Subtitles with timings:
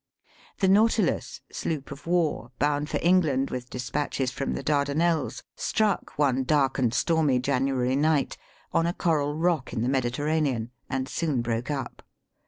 [0.61, 6.17] The Nautilus, sloop of war, bound for England with despatches from the Dardan elles, struck,
[6.17, 8.35] one dark and stormy January night,
[8.73, 12.01] on a coral rock in the Mediterranean, and soon broke up.